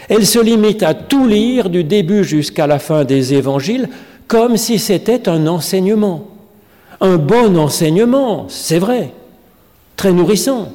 Elle 0.09 0.25
se 0.25 0.39
limite 0.39 0.83
à 0.83 0.93
tout 0.93 1.27
lire 1.27 1.69
du 1.69 1.83
début 1.83 2.23
jusqu'à 2.23 2.67
la 2.67 2.79
fin 2.79 3.03
des 3.03 3.33
évangiles 3.33 3.89
comme 4.27 4.57
si 4.57 4.79
c'était 4.79 5.29
un 5.29 5.47
enseignement. 5.47 6.27
Un 7.01 7.17
bon 7.17 7.57
enseignement, 7.57 8.45
c'est 8.47 8.79
vrai, 8.79 9.11
très 9.95 10.13
nourrissant, 10.13 10.71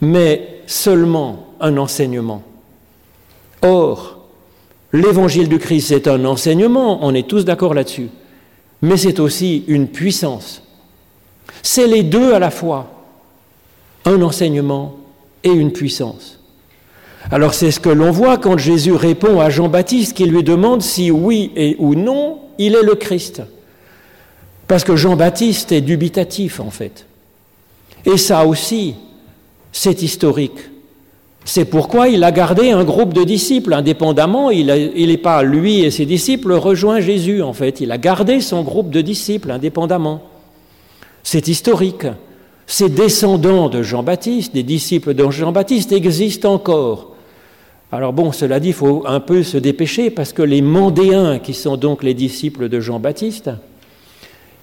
mais 0.00 0.62
seulement 0.66 1.46
un 1.60 1.76
enseignement. 1.76 2.42
Or, 3.62 4.18
l'évangile 4.92 5.48
du 5.48 5.58
Christ, 5.58 5.88
c'est 5.88 6.08
un 6.08 6.24
enseignement, 6.24 6.98
on 7.02 7.14
est 7.14 7.28
tous 7.28 7.44
d'accord 7.44 7.74
là-dessus, 7.74 8.08
mais 8.82 8.96
c'est 8.96 9.20
aussi 9.20 9.64
une 9.68 9.88
puissance. 9.88 10.62
C'est 11.62 11.86
les 11.86 12.02
deux 12.02 12.34
à 12.34 12.38
la 12.38 12.50
fois, 12.50 12.90
un 14.04 14.20
enseignement 14.22 14.96
et 15.42 15.50
une 15.50 15.72
puissance. 15.72 16.40
Alors 17.30 17.54
c'est 17.54 17.70
ce 17.70 17.80
que 17.80 17.88
l'on 17.88 18.12
voit 18.12 18.38
quand 18.38 18.56
Jésus 18.56 18.92
répond 18.92 19.40
à 19.40 19.50
Jean-Baptiste 19.50 20.16
qui 20.16 20.26
lui 20.26 20.44
demande 20.44 20.82
si 20.82 21.10
oui 21.10 21.50
et 21.56 21.76
ou 21.78 21.94
non 21.94 22.38
il 22.58 22.74
est 22.74 22.82
le 22.82 22.94
Christ. 22.94 23.42
Parce 24.68 24.84
que 24.84 24.96
Jean-Baptiste 24.96 25.72
est 25.72 25.80
dubitatif 25.80 26.60
en 26.60 26.70
fait. 26.70 27.06
Et 28.04 28.16
ça 28.16 28.46
aussi, 28.46 28.94
c'est 29.72 30.02
historique. 30.02 30.70
C'est 31.44 31.64
pourquoi 31.64 32.08
il 32.08 32.24
a 32.24 32.32
gardé 32.32 32.70
un 32.70 32.84
groupe 32.84 33.14
de 33.14 33.22
disciples 33.22 33.72
indépendamment. 33.72 34.50
Il 34.50 34.66
n'est 34.66 35.16
pas, 35.16 35.42
lui 35.42 35.80
et 35.80 35.90
ses 35.90 36.06
disciples, 36.06 36.52
rejoint 36.52 37.00
Jésus 37.00 37.42
en 37.42 37.52
fait. 37.52 37.80
Il 37.80 37.92
a 37.92 37.98
gardé 37.98 38.40
son 38.40 38.62
groupe 38.62 38.90
de 38.90 39.00
disciples 39.00 39.50
indépendamment. 39.50 40.22
C'est 41.22 41.48
historique. 41.48 42.06
Ces 42.66 42.88
descendants 42.88 43.68
de 43.68 43.82
Jean-Baptiste, 43.82 44.54
des 44.54 44.64
disciples 44.64 45.14
de 45.14 45.30
Jean-Baptiste, 45.30 45.92
existent 45.92 46.52
encore. 46.52 47.15
Alors 47.92 48.12
bon, 48.12 48.32
cela 48.32 48.58
dit, 48.58 48.68
il 48.68 48.74
faut 48.74 49.04
un 49.06 49.20
peu 49.20 49.42
se 49.42 49.56
dépêcher 49.56 50.10
parce 50.10 50.32
que 50.32 50.42
les 50.42 50.60
Mandéens, 50.60 51.38
qui 51.38 51.54
sont 51.54 51.76
donc 51.76 52.02
les 52.02 52.14
disciples 52.14 52.68
de 52.68 52.80
Jean-Baptiste, 52.80 53.50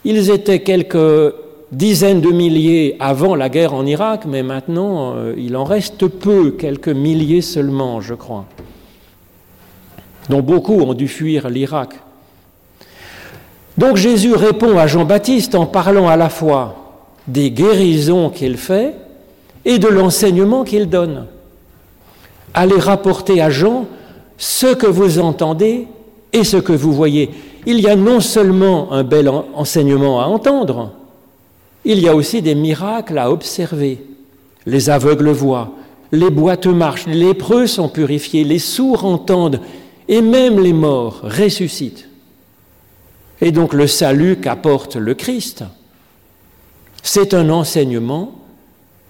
ils 0.03 0.29
étaient 0.29 0.59
quelques 0.59 1.33
dizaines 1.71 2.19
de 2.19 2.29
milliers 2.29 2.97
avant 2.99 3.35
la 3.35 3.47
guerre 3.47 3.73
en 3.73 3.85
Irak, 3.85 4.25
mais 4.27 4.43
maintenant 4.43 5.15
euh, 5.15 5.33
il 5.37 5.55
en 5.55 5.63
reste 5.63 6.07
peu, 6.07 6.51
quelques 6.51 6.89
milliers 6.89 7.41
seulement, 7.41 8.01
je 8.01 8.13
crois, 8.13 8.45
dont 10.29 10.41
beaucoup 10.41 10.81
ont 10.81 10.93
dû 10.93 11.07
fuir 11.07 11.49
l'Irak. 11.49 11.93
Donc 13.77 13.95
Jésus 13.95 14.35
répond 14.35 14.77
à 14.77 14.85
Jean-Baptiste 14.85 15.55
en 15.55 15.65
parlant 15.65 16.09
à 16.09 16.17
la 16.17 16.29
fois 16.29 16.75
des 17.27 17.51
guérisons 17.51 18.29
qu'il 18.29 18.57
fait 18.57 18.93
et 19.65 19.79
de 19.79 19.87
l'enseignement 19.87 20.63
qu'il 20.65 20.89
donne 20.89 21.25
allez 22.53 22.79
rapporter 22.79 23.41
à 23.41 23.49
Jean 23.49 23.85
ce 24.37 24.73
que 24.73 24.87
vous 24.87 25.19
entendez 25.19 25.87
et 26.31 26.43
ce 26.43 26.57
que 26.57 26.73
vous 26.73 26.91
voyez. 26.91 27.29
Il 27.65 27.79
y 27.79 27.87
a 27.87 27.95
non 27.95 28.19
seulement 28.19 28.91
un 28.91 29.03
bel 29.03 29.29
enseignement 29.29 30.21
à 30.21 30.25
entendre, 30.25 30.91
il 31.85 31.99
y 31.99 32.07
a 32.07 32.15
aussi 32.15 32.41
des 32.41 32.55
miracles 32.55 33.17
à 33.17 33.31
observer. 33.31 34.05
Les 34.65 34.89
aveugles 34.89 35.29
voient, 35.29 35.71
les 36.11 36.29
boiteux 36.29 36.73
marchent, 36.73 37.07
les 37.07 37.15
lépreux 37.15 37.67
sont 37.67 37.89
purifiés, 37.89 38.43
les 38.43 38.59
sourds 38.59 39.05
entendent, 39.05 39.59
et 40.07 40.21
même 40.21 40.61
les 40.61 40.73
morts 40.73 41.21
ressuscitent. 41.23 42.09
Et 43.41 43.51
donc 43.51 43.73
le 43.73 43.87
salut 43.87 44.37
qu'apporte 44.37 44.95
le 44.95 45.13
Christ, 45.13 45.63
c'est 47.01 47.33
un 47.33 47.49
enseignement 47.49 48.33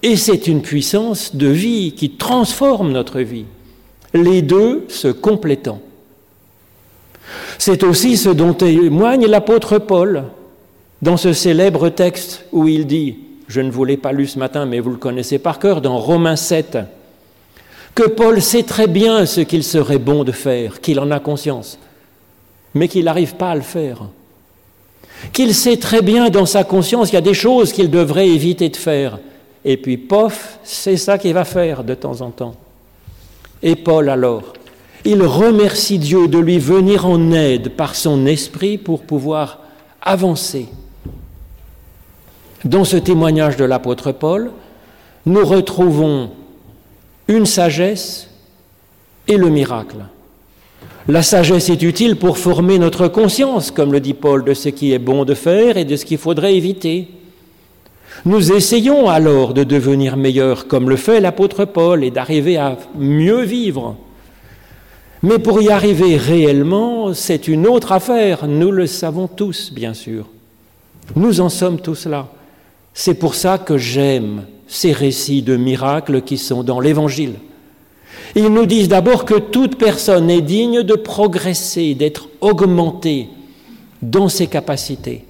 et 0.04 0.18
c'est 0.18 0.48
une 0.48 0.60
puissance 0.60 1.34
de 1.34 1.46
vie 1.46 1.92
qui 1.92 2.10
transforme 2.10 2.92
notre 2.92 3.20
vie, 3.20 3.46
les 4.12 4.42
deux 4.42 4.84
se 4.88 5.08
complétant. 5.08 5.80
C'est 7.58 7.82
aussi 7.82 8.18
ce 8.18 8.28
dont 8.28 8.52
témoigne 8.52 9.26
l'apôtre 9.26 9.78
Paul 9.78 10.24
dans 11.00 11.16
ce 11.16 11.32
célèbre 11.32 11.88
texte 11.88 12.44
où 12.52 12.68
il 12.68 12.86
dit, 12.86 13.16
je 13.48 13.62
ne 13.62 13.70
vous 13.70 13.86
l'ai 13.86 13.96
pas 13.96 14.12
lu 14.12 14.26
ce 14.26 14.38
matin, 14.38 14.66
mais 14.66 14.78
vous 14.78 14.90
le 14.90 14.98
connaissez 14.98 15.38
par 15.38 15.58
cœur, 15.58 15.80
dans 15.80 15.96
Romains 15.96 16.36
7, 16.36 16.76
que 17.94 18.06
Paul 18.06 18.42
sait 18.42 18.64
très 18.64 18.88
bien 18.88 19.24
ce 19.24 19.40
qu'il 19.40 19.64
serait 19.64 19.98
bon 19.98 20.22
de 20.22 20.32
faire, 20.32 20.82
qu'il 20.82 21.00
en 21.00 21.10
a 21.10 21.18
conscience, 21.18 21.78
mais 22.74 22.88
qu'il 22.88 23.06
n'arrive 23.06 23.36
pas 23.36 23.52
à 23.52 23.56
le 23.56 23.62
faire. 23.62 24.02
Qu'il 25.32 25.54
sait 25.54 25.78
très 25.78 26.02
bien 26.02 26.28
dans 26.28 26.44
sa 26.44 26.62
conscience 26.62 27.08
qu'il 27.08 27.14
y 27.14 27.16
a 27.16 27.22
des 27.22 27.32
choses 27.32 27.72
qu'il 27.72 27.88
devrait 27.88 28.28
éviter 28.28 28.68
de 28.68 28.76
faire, 28.76 29.18
et 29.64 29.76
puis 29.76 29.96
pof, 29.96 30.58
c'est 30.62 30.96
ça 30.96 31.18
qu'il 31.18 31.34
va 31.34 31.44
faire 31.44 31.84
de 31.84 31.94
temps 31.94 32.20
en 32.20 32.30
temps. 32.30 32.54
Et 33.62 33.76
Paul 33.76 34.10
alors, 34.10 34.52
il 35.04 35.22
remercie 35.22 35.98
Dieu 35.98 36.28
de 36.28 36.38
lui 36.38 36.58
venir 36.58 37.06
en 37.06 37.32
aide 37.32 37.70
par 37.70 37.94
son 37.94 38.26
esprit 38.26 38.78
pour 38.78 39.02
pouvoir 39.02 39.60
avancer. 40.02 40.68
Dans 42.64 42.84
ce 42.84 42.96
témoignage 42.96 43.56
de 43.56 43.64
l'apôtre 43.64 44.12
Paul, 44.12 44.50
nous 45.26 45.44
retrouvons 45.44 46.30
une 47.28 47.46
sagesse 47.46 48.28
et 49.28 49.36
le 49.36 49.48
miracle. 49.48 50.04
La 51.08 51.22
sagesse 51.22 51.68
est 51.68 51.82
utile 51.82 52.16
pour 52.16 52.38
former 52.38 52.78
notre 52.78 53.08
conscience, 53.08 53.70
comme 53.70 53.92
le 53.92 54.00
dit 54.00 54.14
Paul, 54.14 54.44
de 54.44 54.54
ce 54.54 54.70
qui 54.70 54.92
est 54.92 54.98
bon 54.98 55.24
de 55.24 55.34
faire 55.34 55.76
et 55.76 55.84
de 55.84 55.96
ce 55.96 56.06
qu'il 56.06 56.18
faudrait 56.18 56.56
éviter. 56.56 57.08
Nous 58.24 58.52
essayons 58.52 59.08
alors 59.08 59.54
de 59.54 59.64
devenir 59.64 60.16
meilleurs, 60.16 60.66
comme 60.66 60.88
le 60.88 60.96
fait 60.96 61.20
l'apôtre 61.20 61.64
Paul, 61.64 62.04
et 62.04 62.10
d'arriver 62.10 62.56
à 62.56 62.78
mieux 62.98 63.42
vivre. 63.42 63.96
Mais 65.22 65.38
pour 65.38 65.60
y 65.60 65.70
arriver 65.70 66.16
réellement, 66.16 67.14
c'est 67.14 67.48
une 67.48 67.66
autre 67.66 67.92
affaire, 67.92 68.46
nous 68.46 68.70
le 68.70 68.86
savons 68.86 69.26
tous, 69.26 69.72
bien 69.72 69.94
sûr. 69.94 70.26
Nous 71.16 71.40
en 71.40 71.48
sommes 71.48 71.80
tous 71.80 72.06
là. 72.06 72.28
C'est 72.94 73.14
pour 73.14 73.34
ça 73.34 73.58
que 73.58 73.76
j'aime 73.76 74.44
ces 74.66 74.92
récits 74.92 75.42
de 75.42 75.56
miracles 75.56 76.22
qui 76.22 76.38
sont 76.38 76.62
dans 76.62 76.80
l'Évangile. 76.80 77.34
Ils 78.36 78.48
nous 78.48 78.66
disent 78.66 78.88
d'abord 78.88 79.24
que 79.24 79.38
toute 79.38 79.78
personne 79.78 80.30
est 80.30 80.40
digne 80.40 80.82
de 80.82 80.94
progresser, 80.94 81.94
d'être 81.94 82.28
augmentée 82.40 83.28
dans 84.02 84.28
ses 84.28 84.46
capacités. 84.46 85.24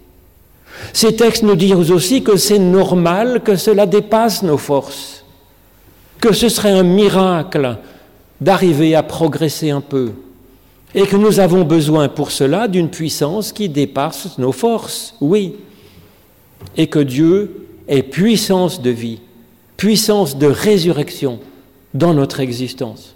Ces 0.93 1.17
textes 1.17 1.43
nous 1.43 1.57
disent 1.57 1.91
aussi 1.91 2.23
que 2.23 2.37
c'est 2.37 2.59
normal 2.59 3.43
que 3.45 3.57
cela 3.57 3.87
dépasse 3.87 4.43
nos 4.43 4.59
forces, 4.59 5.25
que 6.21 6.33
ce 6.33 6.49
serait 6.49 6.71
un 6.71 6.83
miracle 6.83 7.77
d'arriver 8.41 8.95
à 8.95 9.03
progresser 9.03 9.71
un 9.71 9.81
peu, 9.81 10.13
et 10.95 11.07
que 11.07 11.17
nous 11.17 11.41
avons 11.41 11.65
besoin 11.65 12.09
pour 12.09 12.31
cela 12.31 12.69
d'une 12.69 12.91
puissance 12.91 13.53
qui 13.53 13.69
dépasse 13.69 14.39
nos 14.39 14.53
forces, 14.53 15.15
oui, 15.21 15.57
et 16.77 16.87
que 16.87 17.01
Dieu 17.01 17.67
est 17.89 18.03
puissance 18.03 18.81
de 18.81 18.91
vie, 18.91 19.21
puissance 19.77 20.37
de 20.37 20.47
résurrection 20.47 21.41
dans 21.93 22.15
notre 22.15 22.41
existence. 22.41 23.15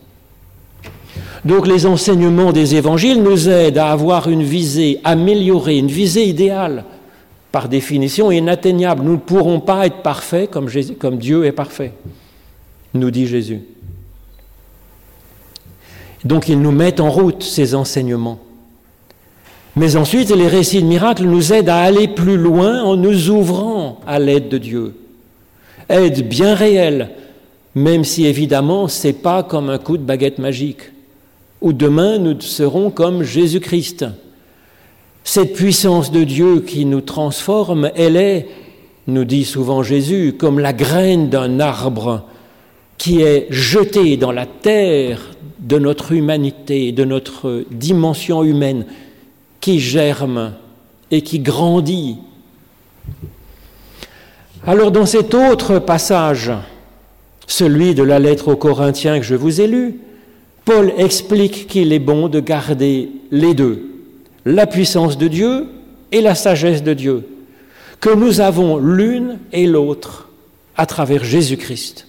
Donc 1.44 1.66
les 1.66 1.86
enseignements 1.86 2.52
des 2.52 2.74
évangiles 2.74 3.22
nous 3.22 3.48
aident 3.48 3.78
à 3.78 3.90
avoir 3.90 4.28
une 4.28 4.42
visée 4.42 5.00
améliorée, 5.04 5.78
une 5.78 5.88
visée 5.88 6.26
idéale, 6.26 6.84
par 7.52 7.68
définition 7.68 8.30
inatteignable. 8.30 9.02
Nous 9.02 9.12
ne 9.12 9.16
pourrons 9.16 9.60
pas 9.60 9.86
être 9.86 10.02
parfaits 10.02 10.50
comme, 10.50 10.68
Dieu 11.16 11.44
est 11.44 11.52
parfait, 11.52 11.92
nous 12.94 13.10
dit 13.10 13.26
Jésus. 13.26 13.60
Donc 16.24 16.48
ils 16.48 16.60
nous 16.60 16.72
mettent 16.72 17.00
en 17.00 17.10
route 17.10 17.42
ces 17.42 17.74
enseignements. 17.74 18.40
Mais 19.76 19.96
ensuite, 19.96 20.30
les 20.30 20.48
récits 20.48 20.82
de 20.82 20.88
miracles 20.88 21.24
nous 21.24 21.52
aident 21.52 21.68
à 21.68 21.82
aller 21.82 22.08
plus 22.08 22.36
loin 22.36 22.82
en 22.82 22.96
nous 22.96 23.30
ouvrant 23.30 24.00
à 24.06 24.18
l'aide 24.18 24.48
de 24.48 24.58
Dieu. 24.58 24.94
Aide 25.88 26.28
bien 26.28 26.54
réelle, 26.54 27.10
même 27.74 28.02
si 28.02 28.26
évidemment 28.26 28.88
ce 28.88 29.06
n'est 29.06 29.12
pas 29.12 29.44
comme 29.44 29.70
un 29.70 29.78
coup 29.78 29.96
de 29.96 30.02
baguette 30.02 30.38
magique, 30.38 30.90
où 31.60 31.72
demain 31.72 32.18
nous 32.18 32.40
serons 32.40 32.90
comme 32.90 33.22
Jésus-Christ. 33.22 34.06
Cette 35.24 35.52
puissance 35.54 36.10
de 36.10 36.24
Dieu 36.24 36.60
qui 36.60 36.84
nous 36.84 37.00
transforme, 37.00 37.90
elle 37.94 38.16
est, 38.16 38.48
nous 39.06 39.24
dit 39.24 39.44
souvent 39.44 39.82
Jésus, 39.82 40.34
comme 40.38 40.58
la 40.58 40.72
graine 40.72 41.28
d'un 41.28 41.60
arbre 41.60 42.24
qui 42.98 43.22
est 43.22 43.46
jetée 43.50 44.16
dans 44.16 44.32
la 44.32 44.46
terre 44.46 45.30
de 45.60 45.78
notre 45.78 46.12
humanité, 46.12 46.92
de 46.92 47.04
notre 47.04 47.64
dimension 47.70 48.42
humaine, 48.42 48.86
qui 49.60 49.80
germe 49.80 50.52
et 51.10 51.22
qui 51.22 51.38
grandit. 51.38 52.16
Alors 54.66 54.90
dans 54.90 55.06
cet 55.06 55.34
autre 55.34 55.78
passage, 55.78 56.52
celui 57.46 57.94
de 57.94 58.02
la 58.02 58.18
lettre 58.18 58.48
aux 58.48 58.56
Corinthiens 58.56 59.18
que 59.18 59.24
je 59.24 59.34
vous 59.34 59.60
ai 59.60 59.66
lu, 59.66 60.00
Paul 60.64 60.92
explique 60.98 61.66
qu'il 61.66 61.92
est 61.92 61.98
bon 61.98 62.28
de 62.28 62.40
garder 62.40 63.08
les 63.30 63.54
deux, 63.54 63.87
la 64.48 64.66
puissance 64.66 65.18
de 65.18 65.28
Dieu 65.28 65.66
et 66.10 66.22
la 66.22 66.34
sagesse 66.34 66.82
de 66.82 66.94
Dieu, 66.94 67.28
que 68.00 68.14
nous 68.14 68.40
avons 68.40 68.78
l'une 68.78 69.38
et 69.52 69.66
l'autre 69.66 70.30
à 70.74 70.86
travers 70.86 71.22
Jésus-Christ. 71.22 72.06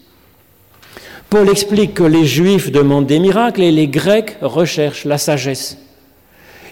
Paul 1.29 1.49
explique 1.49 1.95
que 1.95 2.03
les 2.03 2.25
Juifs 2.25 2.71
demandent 2.71 3.07
des 3.07 3.19
miracles 3.19 3.61
et 3.61 3.73
les 3.73 3.89
Grecs 3.89 4.37
recherchent 4.41 5.03
la 5.03 5.17
sagesse. 5.17 5.77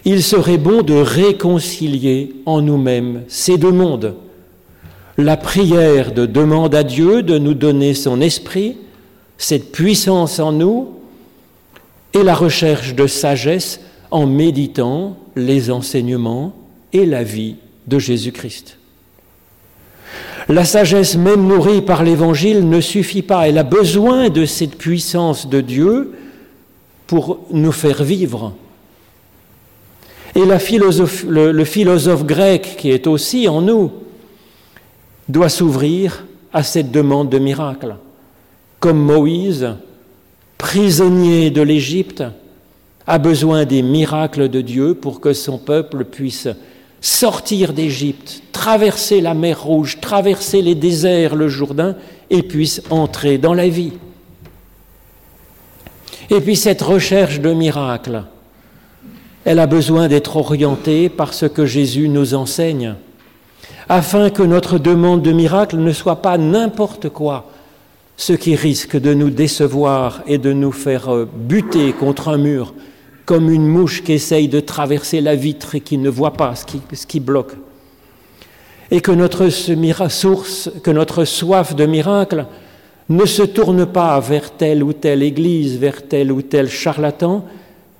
Il 0.06 0.22
serait 0.22 0.56
bon 0.56 0.80
de 0.80 0.94
réconcilier 0.94 2.34
en 2.46 2.62
nous-mêmes 2.62 3.24
ces 3.28 3.58
deux 3.58 3.72
mondes 3.72 4.14
la 5.18 5.36
prière 5.36 6.12
de 6.12 6.24
demande 6.24 6.74
à 6.74 6.82
Dieu 6.82 7.22
de 7.22 7.38
nous 7.38 7.54
donner 7.54 7.92
son 7.92 8.20
esprit, 8.22 8.76
cette 9.36 9.70
puissance 9.72 10.38
en 10.38 10.52
nous, 10.52 10.94
et 12.14 12.22
la 12.22 12.34
recherche 12.34 12.94
de 12.94 13.06
sagesse 13.06 13.80
en 14.10 14.26
méditant 14.26 15.16
les 15.36 15.70
enseignements 15.70 16.54
et 16.92 17.06
la 17.06 17.22
vie 17.22 17.56
de 17.86 17.98
Jésus-Christ. 17.98 18.78
La 20.48 20.64
sagesse 20.64 21.16
même 21.16 21.46
nourrie 21.46 21.82
par 21.82 22.02
l'Évangile 22.02 22.68
ne 22.68 22.80
suffit 22.80 23.22
pas, 23.22 23.48
elle 23.48 23.58
a 23.58 23.64
besoin 23.64 24.30
de 24.30 24.46
cette 24.46 24.76
puissance 24.76 25.48
de 25.48 25.60
Dieu 25.60 26.14
pour 27.06 27.40
nous 27.50 27.72
faire 27.72 28.02
vivre. 28.02 28.54
Et 30.34 30.44
le 30.44 31.64
philosophe 31.64 32.24
grec 32.24 32.76
qui 32.78 32.90
est 32.90 33.06
aussi 33.06 33.48
en 33.48 33.60
nous, 33.60 33.90
doit 35.28 35.48
s'ouvrir 35.48 36.24
à 36.52 36.62
cette 36.62 36.90
demande 36.90 37.28
de 37.28 37.38
miracle. 37.38 37.96
Comme 38.80 38.98
Moïse, 38.98 39.68
prisonnier 40.56 41.50
de 41.50 41.62
l'Égypte, 41.62 42.24
a 43.08 43.16
besoin 43.16 43.64
des 43.64 43.80
miracles 43.80 44.50
de 44.50 44.60
Dieu 44.60 44.94
pour 44.94 45.20
que 45.20 45.32
son 45.32 45.56
peuple 45.56 46.04
puisse 46.04 46.46
sortir 47.00 47.72
d'Égypte, 47.72 48.42
traverser 48.52 49.22
la 49.22 49.32
mer 49.32 49.62
Rouge, 49.62 49.98
traverser 49.98 50.60
les 50.60 50.74
déserts, 50.74 51.34
le 51.34 51.48
Jourdain, 51.48 51.96
et 52.28 52.42
puisse 52.42 52.82
entrer 52.90 53.38
dans 53.38 53.54
la 53.54 53.66
vie. 53.66 53.94
Et 56.28 56.42
puis 56.42 56.54
cette 56.54 56.82
recherche 56.82 57.40
de 57.40 57.54
miracles, 57.54 58.24
elle 59.46 59.58
a 59.58 59.66
besoin 59.66 60.08
d'être 60.08 60.36
orientée 60.36 61.08
par 61.08 61.32
ce 61.32 61.46
que 61.46 61.64
Jésus 61.64 62.10
nous 62.10 62.34
enseigne 62.34 62.94
afin 63.88 64.28
que 64.28 64.42
notre 64.42 64.78
demande 64.78 65.22
de 65.22 65.32
miracle 65.32 65.78
ne 65.78 65.92
soit 65.92 66.20
pas 66.20 66.36
n'importe 66.36 67.08
quoi, 67.08 67.50
ce 68.18 68.34
qui 68.34 68.54
risque 68.54 68.98
de 69.00 69.14
nous 69.14 69.30
décevoir 69.30 70.20
et 70.26 70.36
de 70.36 70.52
nous 70.52 70.72
faire 70.72 71.24
buter 71.34 71.94
contre 71.94 72.28
un 72.28 72.36
mur, 72.36 72.74
comme 73.28 73.50
une 73.50 73.66
mouche 73.66 74.02
qui 74.02 74.14
essaye 74.14 74.48
de 74.48 74.58
traverser 74.58 75.20
la 75.20 75.34
vitre 75.34 75.74
et 75.74 75.82
qui 75.82 75.98
ne 75.98 76.08
voit 76.08 76.32
pas 76.32 76.54
ce 76.54 77.06
qui, 77.06 77.20
bloque. 77.20 77.52
Et 78.90 79.02
que 79.02 79.12
notre 79.12 79.50
source, 79.50 80.70
que 80.82 80.90
notre 80.90 81.26
soif 81.26 81.76
de 81.76 81.84
miracle 81.84 82.46
ne 83.10 83.26
se 83.26 83.42
tourne 83.42 83.84
pas 83.84 84.18
vers 84.18 84.52
telle 84.52 84.82
ou 84.82 84.94
telle 84.94 85.22
église, 85.22 85.76
vers 85.76 86.08
tel 86.08 86.32
ou 86.32 86.40
tel 86.40 86.70
charlatan, 86.70 87.44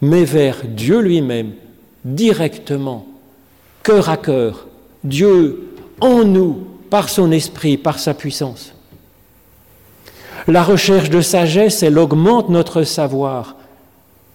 mais 0.01 0.25
vers 0.25 0.63
Dieu 0.65 1.01
lui-même, 1.01 1.51
directement, 2.07 3.07
cœur 3.83 4.09
à 4.09 4.17
cœur. 4.17 4.67
Dieu 5.05 5.75
en 6.01 6.25
nous 6.25 6.57
par 6.89 7.11
son 7.11 7.33
esprit, 7.33 7.77
par 7.77 7.99
sa 7.99 8.15
puissance. 8.15 8.73
La 10.47 10.63
recherche 10.63 11.11
de 11.11 11.21
sagesse, 11.21 11.83
elle 11.83 11.99
augmente 11.99 12.49
notre 12.49 12.83
savoir. 12.83 13.58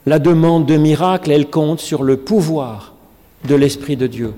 La 0.05 0.19
demande 0.19 0.65
de 0.65 0.75
miracle, 0.75 1.31
elle 1.31 1.49
compte 1.49 1.79
sur 1.79 2.03
le 2.03 2.17
pouvoir 2.17 2.93
de 3.47 3.55
l'Esprit 3.55 3.95
de 3.95 4.07
Dieu. 4.07 4.33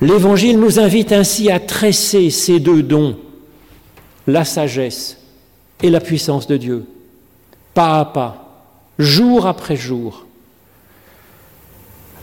L'Évangile 0.00 0.58
nous 0.58 0.78
invite 0.78 1.12
ainsi 1.12 1.50
à 1.50 1.60
tresser 1.60 2.30
ces 2.30 2.60
deux 2.60 2.82
dons, 2.82 3.16
la 4.26 4.44
sagesse 4.44 5.18
et 5.82 5.90
la 5.90 6.00
puissance 6.00 6.46
de 6.46 6.56
Dieu, 6.56 6.84
pas 7.74 8.00
à 8.00 8.04
pas, 8.04 8.64
jour 8.98 9.46
après 9.46 9.76
jour, 9.76 10.24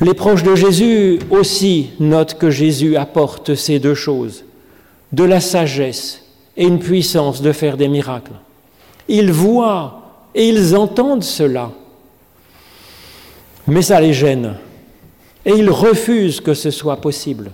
les 0.01 0.15
proches 0.15 0.41
de 0.41 0.55
Jésus 0.55 1.19
aussi 1.29 1.91
notent 1.99 2.33
que 2.33 2.49
Jésus 2.49 2.95
apporte 2.95 3.53
ces 3.53 3.77
deux 3.77 3.93
choses, 3.93 4.45
de 5.11 5.23
la 5.23 5.39
sagesse 5.39 6.23
et 6.57 6.65
une 6.65 6.79
puissance 6.79 7.43
de 7.43 7.51
faire 7.51 7.77
des 7.77 7.87
miracles. 7.87 8.31
Ils 9.07 9.31
voient 9.31 10.01
et 10.33 10.49
ils 10.49 10.75
entendent 10.75 11.23
cela, 11.23 11.71
mais 13.67 13.81
ça 13.81 14.01
les 14.01 14.13
gêne 14.13 14.55
et 15.45 15.51
ils 15.51 15.69
refusent 15.69 16.41
que 16.41 16.53
ce 16.53 16.71
soit 16.71 16.97
possible. 16.97 17.51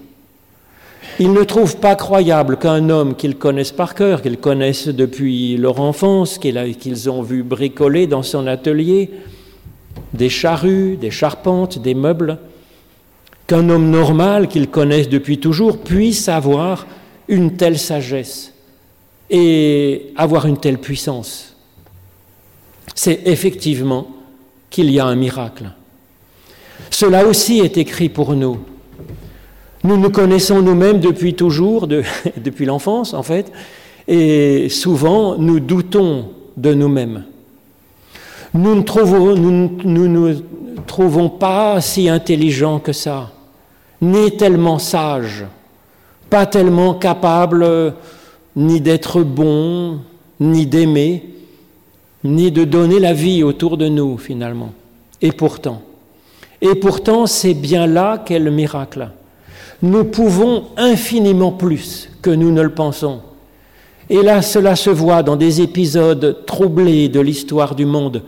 Ils 1.19 1.31
ne 1.31 1.43
trouvent 1.43 1.77
pas 1.77 1.95
croyable 1.95 2.57
qu'un 2.57 2.89
homme 2.89 3.15
qu'ils 3.15 3.37
connaissent 3.37 3.71
par 3.71 3.95
cœur, 3.95 4.21
qu'ils 4.21 4.37
connaissent 4.37 4.87
depuis 4.87 5.57
leur 5.57 5.79
enfance, 5.79 6.37
qu'ils 6.37 7.09
ont 7.09 7.21
vu 7.21 7.43
bricoler 7.43 8.07
dans 8.07 8.23
son 8.23 8.45
atelier, 8.45 9.09
des 10.13 10.29
charrues, 10.29 10.97
des 10.97 11.11
charpentes, 11.11 11.79
des 11.79 11.95
meubles, 11.95 12.37
qu'un 13.47 13.69
homme 13.69 13.89
normal 13.89 14.47
qu'ils 14.47 14.69
connaissent 14.69 15.09
depuis 15.09 15.39
toujours 15.39 15.79
puisse 15.79 16.27
avoir 16.27 16.85
une 17.27 17.55
telle 17.55 17.79
sagesse 17.79 18.53
et 19.29 20.13
avoir 20.15 20.45
une 20.45 20.57
telle 20.57 20.77
puissance. 20.77 21.55
C'est 22.93 23.21
effectivement 23.25 24.07
qu'il 24.69 24.91
y 24.91 24.99
a 24.99 25.05
un 25.05 25.15
miracle. 25.15 25.71
Cela 26.89 27.25
aussi 27.25 27.59
est 27.59 27.77
écrit 27.77 28.09
pour 28.09 28.33
nous. 28.33 28.57
Nous 29.83 29.97
nous 29.97 30.09
connaissons 30.09 30.61
nous-mêmes 30.61 30.99
depuis 30.99 31.33
toujours, 31.33 31.87
depuis 32.37 32.65
l'enfance 32.65 33.13
en 33.13 33.23
fait, 33.23 33.51
et 34.07 34.69
souvent 34.69 35.37
nous 35.37 35.59
doutons 35.59 36.29
de 36.55 36.73
nous-mêmes. 36.73 37.23
Nous 38.53 38.75
ne 38.75 40.07
nous, 40.07 40.33
trouvons 40.85 41.29
pas 41.29 41.81
si 41.81 42.09
intelligents 42.09 42.79
que 42.79 42.93
ça, 42.93 43.31
ni 44.01 44.35
tellement 44.37 44.79
sages, 44.79 45.45
pas 46.29 46.45
tellement 46.45 46.93
capables 46.95 47.93
ni 48.55 48.81
d'être 48.81 49.21
bons, 49.21 49.99
ni 50.39 50.65
d'aimer, 50.65 51.23
ni 52.23 52.51
de 52.51 52.63
donner 52.63 52.99
la 52.99 53.13
vie 53.13 53.43
autour 53.43 53.77
de 53.77 53.87
nous 53.87 54.17
finalement. 54.17 54.73
Et 55.21 55.31
pourtant, 55.31 55.81
et 56.61 56.75
pourtant 56.75 57.25
c'est 57.27 57.53
bien 57.53 57.87
là 57.87 58.23
qu'est 58.25 58.39
le 58.39 58.51
miracle. 58.51 59.09
Nous 59.81 60.05
pouvons 60.05 60.65
infiniment 60.75 61.51
plus 61.51 62.09
que 62.21 62.31
nous 62.31 62.51
ne 62.51 62.61
le 62.61 62.73
pensons. 62.73 63.21
Et 64.09 64.23
là, 64.23 64.41
cela 64.41 64.75
se 64.75 64.89
voit 64.89 65.21
dans 65.21 65.35
des 65.35 65.61
épisodes 65.61 66.45
troublés 66.45 67.09
de 67.09 67.19
l'histoire 67.19 67.75
du 67.75 67.85
monde. 67.85 68.23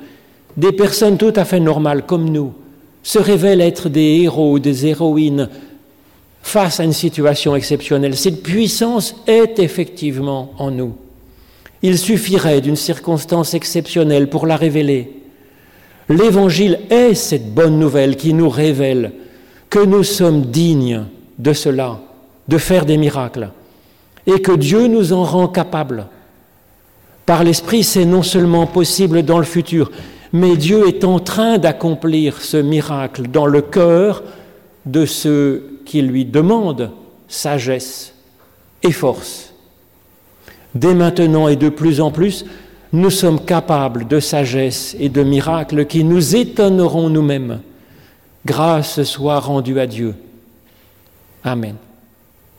Des 0.57 0.73
personnes 0.73 1.17
tout 1.17 1.33
à 1.35 1.45
fait 1.45 1.59
normales 1.59 2.05
comme 2.05 2.29
nous 2.29 2.53
se 3.01 3.17
révèlent 3.17 3.61
être 3.61 3.89
des 3.89 4.21
héros 4.21 4.53
ou 4.53 4.59
des 4.59 4.85
héroïnes 4.85 5.49
face 6.41 6.79
à 6.79 6.83
une 6.83 6.93
situation 6.93 7.55
exceptionnelle. 7.55 8.15
Cette 8.17 8.43
puissance 8.43 9.15
est 9.25 9.59
effectivement 9.59 10.51
en 10.57 10.69
nous. 10.69 10.95
Il 11.81 11.97
suffirait 11.97 12.61
d'une 12.61 12.75
circonstance 12.75 13.53
exceptionnelle 13.53 14.29
pour 14.29 14.45
la 14.45 14.57
révéler. 14.57 15.18
L'Évangile 16.09 16.79
est 16.89 17.13
cette 17.13 17.53
bonne 17.53 17.77
nouvelle 17.77 18.15
qui 18.15 18.33
nous 18.33 18.49
révèle 18.49 19.11
que 19.69 19.79
nous 19.79 20.03
sommes 20.03 20.47
dignes 20.47 21.05
de 21.37 21.53
cela, 21.53 21.99
de 22.47 22.57
faire 22.57 22.85
des 22.85 22.97
miracles, 22.97 23.49
et 24.25 24.41
que 24.41 24.51
Dieu 24.51 24.87
nous 24.87 25.13
en 25.13 25.23
rend 25.23 25.47
capables. 25.47 26.07
Par 27.27 27.43
l'Esprit, 27.43 27.83
c'est 27.83 28.05
non 28.05 28.23
seulement 28.23 28.65
possible 28.65 29.21
dans 29.21 29.37
le 29.37 29.45
futur, 29.45 29.91
mais 30.33 30.57
Dieu 30.57 30.87
est 30.87 31.03
en 31.03 31.19
train 31.19 31.59
d'accomplir 31.59 32.41
ce 32.41 32.57
miracle 32.57 33.27
dans 33.27 33.45
le 33.45 33.61
cœur 33.61 34.23
de 34.87 35.05
ceux 35.05 35.79
qui 35.85 36.01
lui 36.01 36.25
demandent 36.25 36.89
sagesse 37.27 38.13
et 38.81 38.91
force. 38.91 39.53
Dès 40.73 40.95
maintenant 40.95 41.47
et 41.47 41.55
de 41.55 41.69
plus 41.69 42.01
en 42.01 42.09
plus, 42.09 42.45
nous 42.91 43.09
sommes 43.09 43.43
capables 43.43 44.07
de 44.07 44.19
sagesse 44.19 44.95
et 44.99 45.09
de 45.09 45.23
miracles 45.23 45.85
qui 45.85 46.03
nous 46.03 46.35
étonneront 46.35 47.09
nous-mêmes. 47.09 47.61
Grâce 48.45 49.03
soit 49.03 49.39
rendue 49.39 49.79
à 49.79 49.85
Dieu. 49.85 50.15
Amen. 51.43 51.75